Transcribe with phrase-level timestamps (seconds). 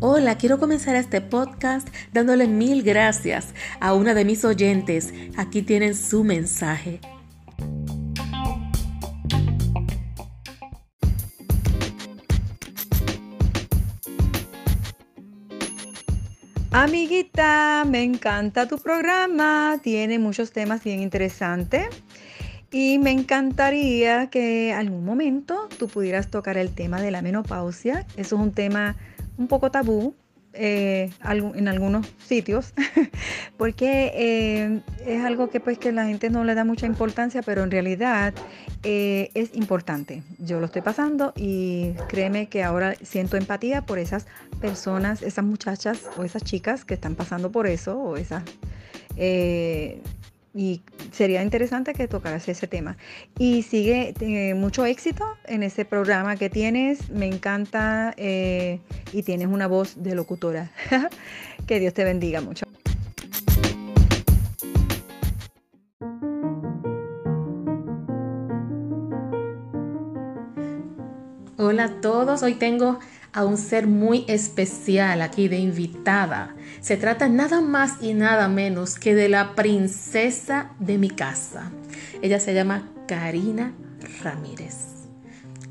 [0.00, 5.14] Hola, quiero comenzar este podcast dándole mil gracias a una de mis oyentes.
[5.36, 7.00] Aquí tienen su mensaje.
[16.70, 21.86] Amiguita, me encanta tu programa, tiene muchos temas bien interesantes
[22.70, 28.06] y me encantaría que algún momento tú pudieras tocar el tema de la menopausia.
[28.16, 28.96] Eso es un tema
[29.36, 30.14] un poco tabú
[30.56, 32.74] eh, en algunos sitios,
[33.56, 37.64] porque eh, es algo que pues que la gente no le da mucha importancia, pero
[37.64, 38.32] en realidad
[38.84, 40.22] eh, es importante.
[40.38, 44.26] Yo lo estoy pasando y créeme que ahora siento empatía por esas
[44.60, 48.44] personas, esas muchachas o esas chicas que están pasando por eso, o esas
[50.56, 50.82] y
[51.14, 52.96] sería interesante que tocaras ese tema.
[53.38, 58.80] Y sigue eh, mucho éxito en ese programa que tienes, me encanta eh,
[59.12, 60.70] y tienes una voz de locutora.
[61.66, 62.66] que Dios te bendiga mucho.
[71.56, 72.98] Hola a todos, hoy tengo
[73.34, 76.54] a un ser muy especial aquí de invitada.
[76.80, 81.72] Se trata nada más y nada menos que de la princesa de mi casa.
[82.22, 83.74] Ella se llama Karina
[84.22, 84.76] Ramírez.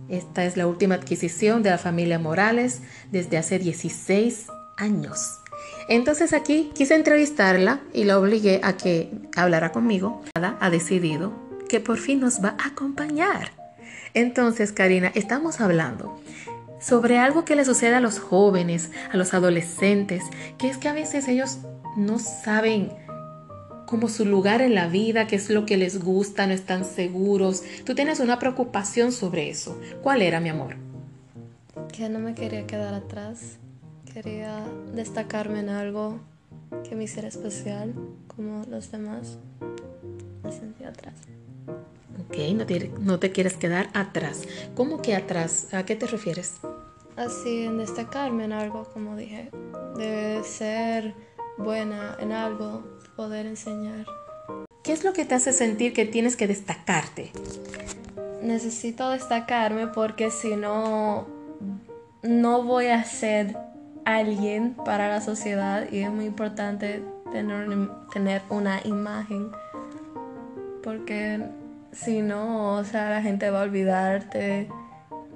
[0.10, 4.48] Esta es la última adquisición de la familia Morales desde hace 16
[4.78, 5.40] años.
[5.88, 10.22] Entonces aquí quise entrevistarla y la obligué a que hablara conmigo.
[10.36, 11.32] Ha decidido
[11.70, 13.52] que por fin nos va a acompañar.
[14.14, 16.23] Entonces, Karina, estamos hablando
[16.84, 20.24] sobre algo que le sucede a los jóvenes, a los adolescentes,
[20.58, 21.60] que es que a veces ellos
[21.96, 22.92] no saben
[23.86, 27.64] como su lugar en la vida, qué es lo que les gusta, no están seguros.
[27.86, 29.80] Tú tienes una preocupación sobre eso.
[30.02, 30.78] ¿Cuál era, mi amor?
[31.92, 33.58] Que no me quería quedar atrás.
[34.12, 34.64] Quería
[34.96, 36.20] destacarme en algo
[36.88, 37.94] que me hiciera especial,
[38.36, 39.38] como los demás.
[40.44, 41.16] Me sentía atrás.
[42.20, 44.44] Ok, no te, no te quieres quedar atrás.
[44.76, 45.74] ¿Cómo que atrás?
[45.74, 46.60] ¿A qué te refieres?
[47.16, 49.50] Así, en destacarme en algo, como dije,
[49.98, 51.14] de ser
[51.58, 52.84] buena en algo,
[53.16, 54.06] poder enseñar.
[54.84, 57.32] ¿Qué es lo que te hace sentir que tienes que destacarte?
[58.42, 61.28] Necesito destacarme porque si no,
[62.22, 63.56] no voy a ser
[64.06, 67.02] alguien para la sociedad y es muy importante
[67.32, 67.68] tener,
[68.12, 69.52] tener una imagen
[70.84, 71.40] porque
[71.94, 74.68] si no, o sea, la gente va a olvidarte,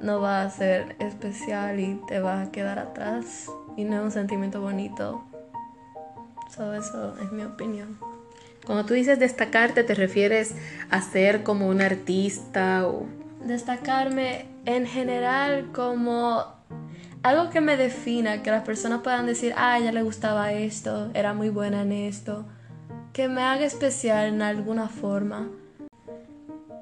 [0.01, 4.11] no va a ser especial y te va a quedar atrás y no es un
[4.11, 5.23] sentimiento bonito.
[6.55, 7.99] So, eso es mi opinión.
[8.65, 10.55] Cuando tú dices destacarte, ¿te refieres
[10.89, 13.05] a ser como un artista o...?
[13.45, 16.43] Destacarme en general como
[17.23, 21.33] algo que me defina, que las personas puedan decir, ah, ella le gustaba esto, era
[21.33, 22.45] muy buena en esto,
[23.13, 25.49] que me haga especial en alguna forma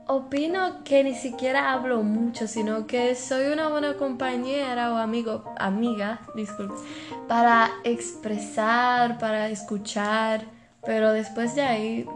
[0.07, 6.21] opino que ni siquiera hablo mucho, sino que soy una buena compañera o amigo, amiga,
[6.35, 6.75] disculpe,
[7.27, 10.45] para expresar, para escuchar,
[10.85, 12.09] pero después de ahí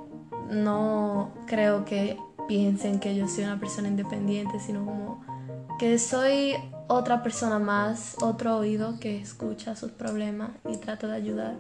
[0.50, 2.18] no creo que
[2.48, 5.24] piensen que yo soy una persona independiente, sino como
[5.80, 6.56] que soy
[6.88, 11.56] otra persona más, otro oído que escucha sus problemas y trata de ayudar.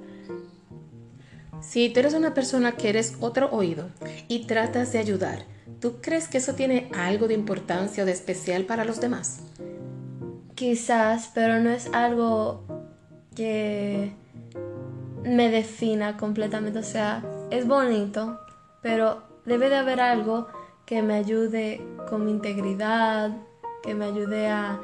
[1.61, 3.89] Si tú eres una persona que eres otro oído
[4.27, 5.45] y tratas de ayudar,
[5.79, 9.39] ¿Tú crees que eso tiene algo de importancia o de especial para los demás?
[10.55, 12.65] Quizás, pero no es algo
[13.33, 14.11] que
[15.23, 16.79] me defina completamente.
[16.79, 18.41] O sea, es bonito,
[18.81, 20.47] pero debe de haber algo
[20.85, 23.31] que me ayude con mi integridad,
[23.81, 24.81] que me ayude a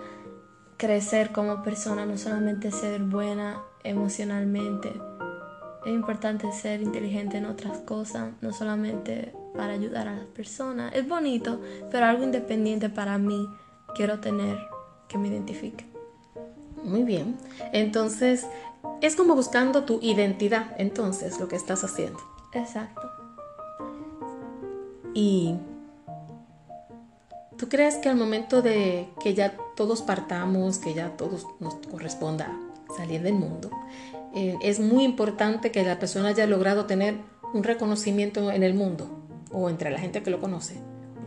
[0.78, 4.94] crecer como persona, no solamente ser buena emocionalmente.
[5.85, 10.94] Es importante ser inteligente en otras cosas, no solamente para ayudar a las personas.
[10.96, 13.47] Es bonito, pero algo independiente para mí
[13.96, 14.58] quiero tener
[15.08, 15.85] que me identifique.
[16.84, 17.37] Muy bien.
[17.72, 18.47] Entonces,
[19.02, 22.20] es como buscando tu identidad, entonces, lo que estás haciendo.
[22.53, 23.02] Exacto.
[25.14, 25.55] Y
[27.58, 32.52] ¿tú crees que al momento de que ya todos partamos, que ya todos nos corresponda
[32.97, 33.70] salir del mundo,
[34.35, 37.16] eh, es muy importante que la persona haya logrado tener
[37.53, 39.26] un reconocimiento en el mundo?
[39.55, 40.76] o entre la gente que lo conoce.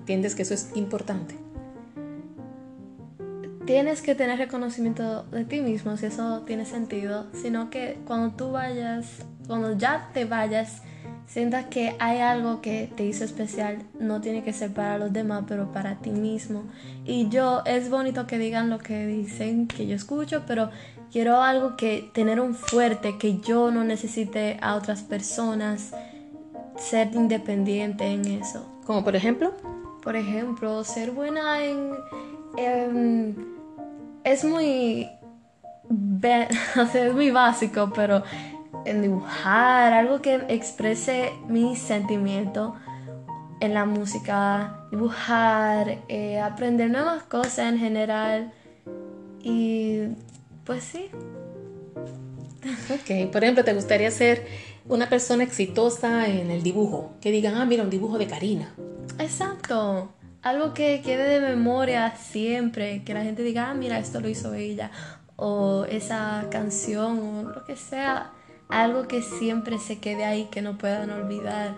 [0.00, 1.34] ¿Entiendes que eso es importante?
[3.64, 8.52] Tienes que tener reconocimiento de ti mismo, si eso tiene sentido, sino que cuando tú
[8.52, 10.82] vayas, cuando ya te vayas,
[11.26, 15.44] sientas que hay algo que te hizo especial, no tiene que ser para los demás,
[15.46, 16.64] pero para ti mismo.
[17.05, 20.70] Y yo, es bonito que digan lo que dicen, que yo escucho, pero
[21.12, 25.93] quiero algo que tener un fuerte, que yo no necesite a otras personas,
[26.76, 28.66] ser independiente en eso.
[28.87, 29.52] Como por ejemplo.
[30.02, 33.37] Por ejemplo, ser buena en...
[34.25, 35.08] es muy...
[36.94, 38.22] es muy básico, pero
[38.84, 42.75] en dibujar, algo que exprese mi sentimiento
[43.60, 48.52] en la música, dibujar, eh, aprender nuevas cosas en general
[49.43, 50.02] y
[50.69, 51.11] pues sí.
[52.91, 54.47] Ok, por ejemplo, ¿te gustaría ser
[54.87, 57.12] una persona exitosa en el dibujo?
[57.23, 58.75] Que digan, ah, mira, un dibujo de Karina.
[59.19, 60.12] Exacto.
[60.43, 64.53] Algo que quede de memoria siempre, que la gente diga, ah, mira, esto lo hizo
[64.53, 64.91] ella,
[65.37, 68.32] o esa canción, o lo que sea
[68.69, 71.76] algo que siempre se quede ahí, que no puedan olvidar.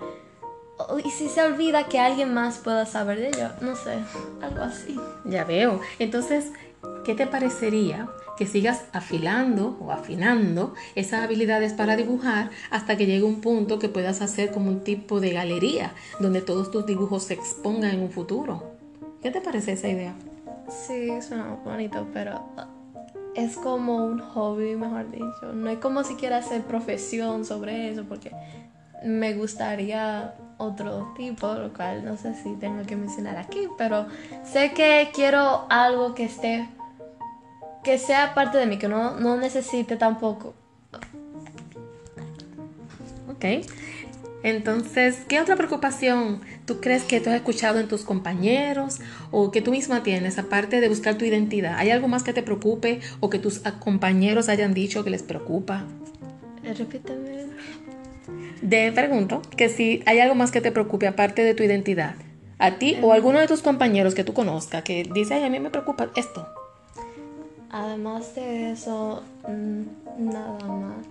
[1.04, 3.98] Y si se olvida que alguien más pueda saber de ello, no sé,
[4.42, 4.98] algo así.
[5.24, 5.80] Ya veo.
[6.00, 6.50] Entonces,
[7.04, 13.22] ¿qué te parecería que sigas afilando o afinando esas habilidades para dibujar hasta que llegue
[13.22, 17.34] un punto que puedas hacer como un tipo de galería donde todos tus dibujos se
[17.34, 18.76] expongan en un futuro?
[19.22, 20.14] ¿Qué te parece esa idea?
[20.68, 22.40] Sí, suena bonito, pero
[23.34, 25.52] es como un hobby, mejor dicho.
[25.54, 28.30] No es como si quiera hacer profesión sobre eso, porque
[29.04, 34.06] me gustaría otro tipo, lo cual no sé si tengo que mencionar aquí, pero
[34.44, 36.68] sé que quiero algo que esté,
[37.82, 40.54] que sea parte de mí, que no, no necesite tampoco.
[43.28, 43.66] Ok.
[44.42, 49.00] Entonces, ¿qué otra preocupación tú crees que tú has escuchado en tus compañeros
[49.30, 51.74] o que tú misma tienes, aparte de buscar tu identidad?
[51.76, 55.84] ¿Hay algo más que te preocupe o que tus compañeros hayan dicho que les preocupa?
[56.64, 57.50] Eh, repíteme.
[58.62, 62.14] De pregunto que si hay algo más que te preocupe aparte de tu identidad,
[62.58, 65.50] a ti o a alguno de tus compañeros que tú conozcas que dice, ay, a
[65.50, 66.46] mí me preocupa esto.
[67.70, 71.06] Además de eso, mm, nada más.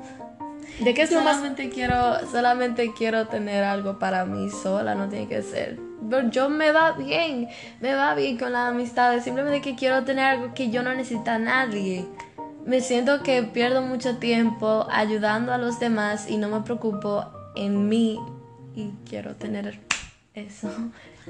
[0.79, 1.41] ¿De qué es lo más?
[1.73, 1.95] Quiero,
[2.31, 5.79] solamente quiero tener algo para mí sola, no tiene que ser.
[6.09, 7.47] Pero yo me va bien,
[7.81, 9.23] me va bien con las amistades.
[9.23, 12.05] Simplemente que quiero tener algo que yo no necesito a nadie.
[12.65, 17.25] Me siento que pierdo mucho tiempo ayudando a los demás y no me preocupo
[17.59, 18.19] en mí.
[18.75, 19.79] Y quiero tener
[20.33, 20.69] eso.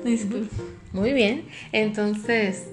[0.94, 1.46] Muy bien.
[1.72, 2.66] Entonces,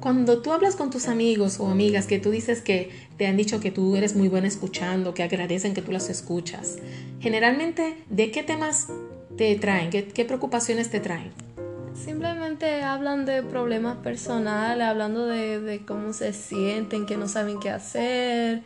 [0.00, 3.60] cuando tú hablas con tus amigos o amigas que tú dices que te han dicho
[3.60, 6.78] que tú eres muy buena escuchando, que agradecen que tú las escuchas,
[7.20, 8.88] generalmente, ¿de qué temas
[9.36, 9.90] te traen?
[9.90, 11.32] ¿Qué, preocupaciones te traen?
[11.94, 17.70] Simplemente hablan de problemas personales, hablando de, de, cómo se sienten, que no saben qué
[17.70, 18.62] hacer.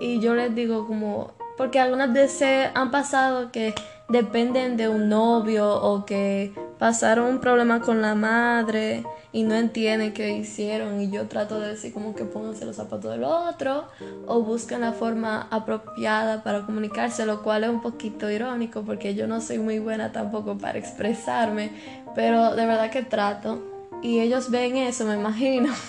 [0.00, 3.74] Y yo les digo como, porque algunas veces han pasado que
[4.08, 10.12] dependen de un novio o que pasaron un problema con la madre y no entienden
[10.12, 13.84] qué hicieron y yo trato de decir como que pónganse los zapatos del otro
[14.26, 19.26] o buscan la forma apropiada para comunicarse, lo cual es un poquito irónico porque yo
[19.26, 21.72] no soy muy buena tampoco para expresarme,
[22.14, 23.62] pero de verdad que trato
[24.02, 25.72] y ellos ven eso, me imagino.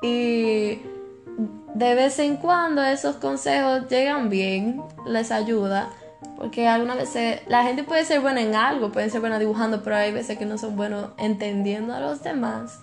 [0.00, 0.78] Y
[1.74, 5.90] de vez en cuando esos consejos llegan bien, les ayuda
[6.38, 9.96] porque algunas veces la gente puede ser buena en algo, puede ser buena dibujando, pero
[9.96, 12.78] hay veces que no son buenos entendiendo a los demás.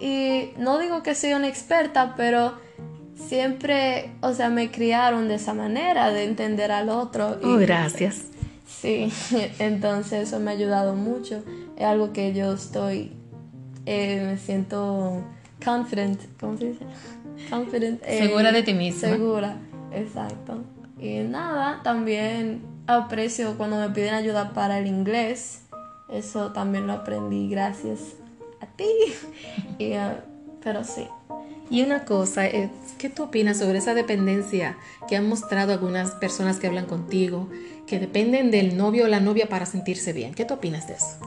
[0.00, 2.54] Y no digo que soy una experta, pero
[3.16, 7.38] siempre, o sea, me criaron de esa manera, de entender al otro.
[7.42, 8.26] Oh, gracias.
[8.68, 9.12] Sí,
[9.58, 11.42] entonces eso me ha ayudado mucho.
[11.76, 13.12] Es algo que yo estoy,
[13.84, 15.24] eh, me siento
[15.64, 16.84] confident, ¿cómo se dice?
[17.50, 18.02] Confident.
[18.04, 19.08] segura de ti misma.
[19.08, 19.56] Segura,
[19.92, 20.62] exacto.
[20.98, 25.62] Y nada, también aprecio cuando me piden ayuda para el inglés.
[26.08, 28.14] Eso también lo aprendí gracias
[28.60, 28.88] a ti.
[29.78, 29.98] Eh,
[30.62, 31.08] pero sí.
[31.70, 32.42] Y una cosa,
[32.98, 34.76] ¿qué tú opinas sobre esa dependencia
[35.08, 37.48] que han mostrado algunas personas que hablan contigo,
[37.86, 40.34] que dependen del novio o la novia para sentirse bien?
[40.34, 41.18] ¿Qué tú opinas de eso?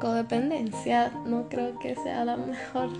[0.00, 2.90] Codependencia no creo que sea la mejor.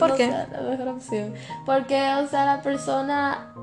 [0.00, 0.26] ¿Por qué?
[0.28, 1.34] la mejor opción.
[1.64, 3.54] Porque, o sea, la persona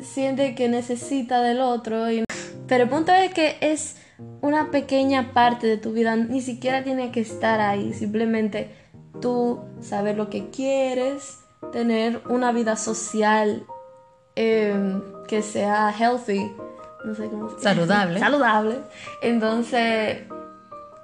[0.00, 2.24] siente que necesita del otro y
[2.70, 3.96] pero el punto es que es
[4.42, 8.72] una pequeña parte de tu vida, ni siquiera tiene que estar ahí, simplemente
[9.20, 11.40] tú saber lo que quieres,
[11.72, 13.64] tener una vida social
[14.36, 16.52] em, que sea healthy,
[17.04, 18.20] no sé cómo se Saludable.
[18.20, 18.76] Saludable.
[19.20, 20.18] Entonces,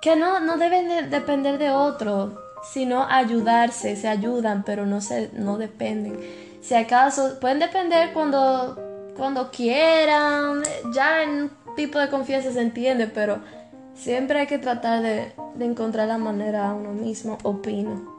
[0.01, 5.59] que no, no deben depender de otro, sino ayudarse, se ayudan, pero no, se, no
[5.59, 6.19] dependen.
[6.61, 8.77] Si acaso, pueden depender cuando
[9.17, 10.63] cuando quieran,
[10.95, 13.39] ya en tipo de confianza se entiende, pero
[13.95, 18.16] siempre hay que tratar de, de encontrar la manera a uno mismo, opino.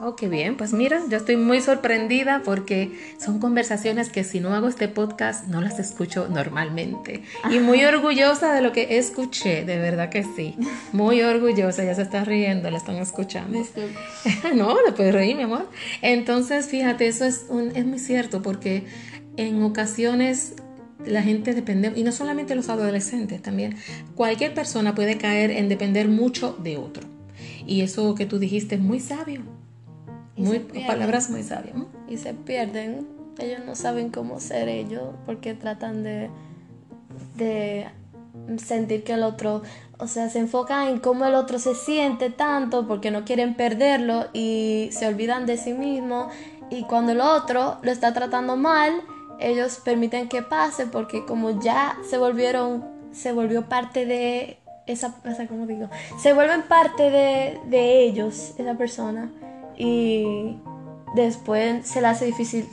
[0.00, 0.56] Oh, qué bien.
[0.56, 5.48] Pues mira, yo estoy muy sorprendida porque son conversaciones que si no hago este podcast
[5.48, 7.24] no las escucho normalmente.
[7.50, 10.54] Y muy orgullosa de lo que escuché, de verdad que sí.
[10.92, 13.58] Muy orgullosa, ya se está riendo, la están escuchando.
[14.54, 15.68] no, le puedes reír, mi amor.
[16.00, 18.84] Entonces, fíjate, eso es, un, es muy cierto porque
[19.36, 20.54] en ocasiones
[21.04, 23.76] la gente depende, y no solamente los adolescentes, también
[24.14, 27.02] cualquier persona puede caer en depender mucho de otro.
[27.66, 29.42] Y eso que tú dijiste es muy sabio
[30.38, 31.76] muy, palabras muy sabias.
[32.08, 33.06] Y se pierden.
[33.38, 36.28] Ellos no saben cómo ser ellos porque tratan de,
[37.36, 37.86] de
[38.56, 39.62] sentir que el otro,
[39.98, 44.26] o sea, se enfocan en cómo el otro se siente tanto porque no quieren perderlo
[44.32, 46.28] y se olvidan de sí mismo
[46.70, 48.92] y cuando el otro lo está tratando mal,
[49.38, 55.34] ellos permiten que pase porque como ya se volvieron, se volvió parte de esa, o
[55.34, 59.30] sea, como digo, se vuelven parte de, de ellos, esa persona
[59.78, 60.56] y
[61.14, 62.66] después se le hace difícil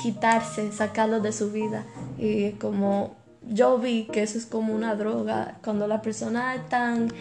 [0.00, 1.84] quitarse, sacarlo de su vida.
[2.18, 3.14] Y como
[3.48, 7.12] yo vi que eso es como una droga, cuando la persona es tan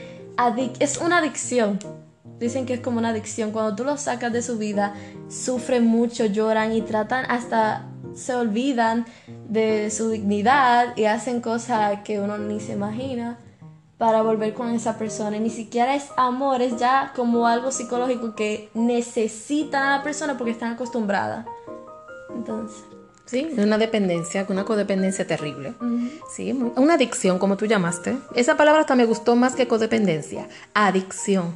[0.79, 1.79] es una adicción.
[2.39, 3.51] Dicen que es como una adicción.
[3.51, 4.93] Cuando tú lo sacas de su vida,
[5.27, 9.05] sufren mucho, lloran y tratan hasta se olvidan
[9.48, 13.38] de su dignidad y hacen cosas que uno ni se imagina
[14.00, 15.38] para volver con esa persona.
[15.38, 20.38] Y ni siquiera es amor, es ya como algo psicológico que necesitan a la persona
[20.38, 21.46] porque están acostumbradas.
[22.34, 22.84] Entonces.
[23.25, 25.75] Sí, una dependencia, una codependencia terrible.
[26.34, 28.18] Sí, una adicción, como tú llamaste.
[28.34, 30.48] Esa palabra hasta me gustó más que codependencia.
[30.74, 31.53] Adicción.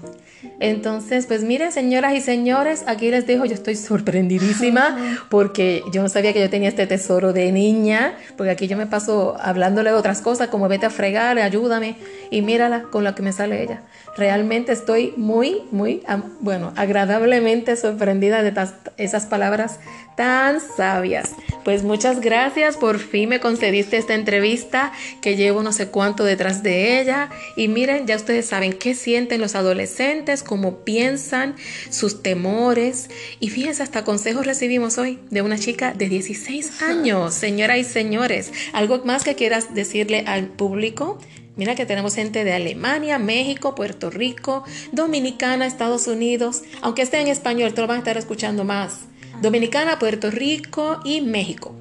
[0.60, 6.10] Entonces, pues miren, señoras y señores, aquí les dejo, yo estoy sorprendidísima porque yo no
[6.10, 9.96] sabía que yo tenía este tesoro de niña, porque aquí yo me paso hablándole de
[9.96, 11.96] otras cosas como vete a fregar, ayúdame,
[12.32, 13.84] y mírala con la que me sale ella.
[14.18, 16.04] Realmente estoy muy, muy,
[16.40, 18.54] bueno, agradablemente sorprendida de
[18.98, 19.80] esas palabras
[20.16, 21.32] tan sabias.
[21.64, 26.64] Pues muchas gracias, por fin me concediste esta entrevista que llevo no sé cuánto detrás
[26.64, 27.30] de ella.
[27.56, 31.56] Y miren, ya ustedes saben qué sienten los adolescentes, cómo piensan,
[31.92, 33.10] sus temores.
[33.40, 38.52] Y fíjense, hasta consejos recibimos hoy de una chica de 16 años, señoras y señores.
[38.74, 41.20] ¿Algo más que quieras decirle al público?
[41.56, 46.64] Mira que tenemos gente de Alemania, México, Puerto Rico, Dominicana, Estados Unidos.
[46.82, 49.02] Aunque esté en español, te lo van a estar escuchando más.
[49.42, 51.76] Dominicana, Puerto Rico y México.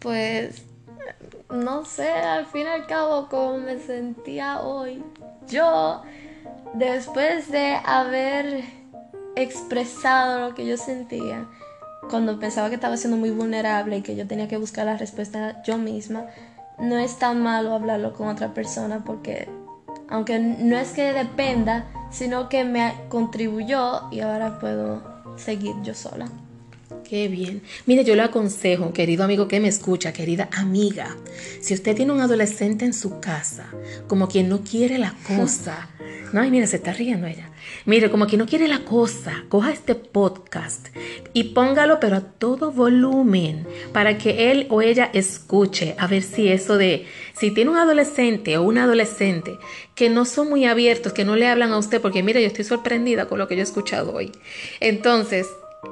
[0.00, 0.62] Pues
[1.50, 5.02] no sé, al fin y al cabo, como me sentía hoy.
[5.48, 6.02] Yo,
[6.74, 8.64] después de haber
[9.34, 11.46] expresado lo que yo sentía,
[12.08, 15.62] cuando pensaba que estaba siendo muy vulnerable y que yo tenía que buscar la respuesta
[15.62, 16.26] yo misma,
[16.78, 19.48] no es tan malo hablarlo con otra persona porque
[20.08, 25.02] aunque no es que dependa, sino que me contribuyó y ahora puedo
[25.36, 26.28] seguir yo sola.
[27.08, 27.62] Qué bien.
[27.84, 31.16] Mire, yo le aconsejo, querido amigo que me escucha, querida amiga,
[31.60, 33.66] si usted tiene un adolescente en su casa,
[34.06, 35.88] como quien no quiere la cosa,
[36.32, 37.50] no, ay, mira, se está riendo ella.
[37.86, 40.88] Mire, como quien no quiere la cosa, coja este podcast
[41.32, 46.48] y póngalo, pero a todo volumen, para que él o ella escuche, a ver si
[46.48, 49.58] eso de, si tiene un adolescente o una adolescente
[49.96, 52.64] que no son muy abiertos, que no le hablan a usted, porque mire, yo estoy
[52.64, 54.30] sorprendida con lo que yo he escuchado hoy.
[54.80, 55.46] Entonces,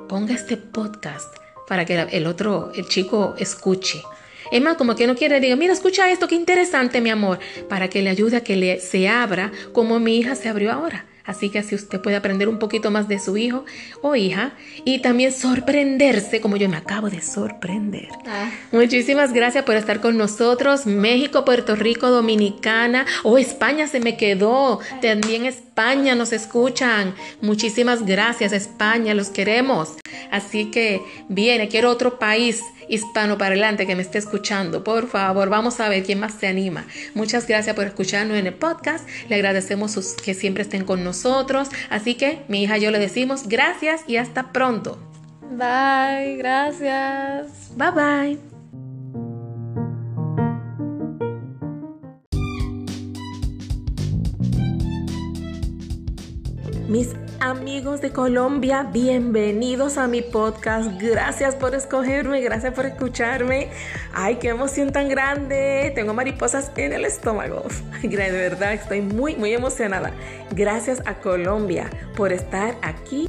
[0.09, 1.35] ponga este podcast
[1.69, 4.03] para que el otro, el chico, escuche.
[4.51, 7.89] Es más, como que no quiere, diga, mira, escucha esto, qué interesante, mi amor, para
[7.89, 11.07] que le ayude a que le, se abra como mi hija se abrió ahora.
[11.25, 13.65] Así que así usted puede aprender un poquito más de su hijo
[14.03, 14.53] o hija
[14.85, 18.09] y también sorprenderse como yo me acabo de sorprender.
[18.27, 18.51] Ah.
[18.73, 20.85] Muchísimas gracias por estar con nosotros.
[20.85, 24.81] México, Puerto Rico, Dominicana o oh, España se me quedó.
[25.01, 27.14] También España nos escuchan.
[27.40, 29.95] Muchísimas gracias España, los queremos.
[30.31, 34.85] Así que viene, quiero otro país hispano para adelante que me esté escuchando.
[34.85, 36.87] Por favor, vamos a ver quién más se anima.
[37.14, 39.09] Muchas gracias por escucharnos en el podcast.
[39.28, 41.69] Le agradecemos que siempre estén con nosotros.
[41.90, 44.99] Así que mi hija y yo le decimos gracias y hasta pronto.
[45.50, 47.71] Bye, gracias.
[47.76, 48.54] Bye bye.
[56.95, 60.93] Mis amigos de Colombia, bienvenidos a mi podcast.
[61.03, 63.71] Gracias por escogerme, gracias por escucharme.
[64.13, 65.91] Ay, qué emoción tan grande.
[65.97, 67.65] Tengo mariposas en el estómago.
[68.01, 70.13] De verdad, estoy muy, muy emocionada.
[70.53, 73.27] Gracias a Colombia por estar aquí.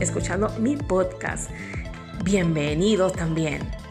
[0.00, 1.48] Escuchando mi podcast.
[2.24, 3.85] bienvenidos también.